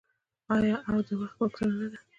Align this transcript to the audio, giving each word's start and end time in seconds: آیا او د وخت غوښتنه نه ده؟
آیا 0.55 0.75
او 0.89 0.97
د 1.07 1.09
وخت 1.19 1.35
غوښتنه 1.39 1.73
نه 1.79 1.87
ده؟ 1.91 1.99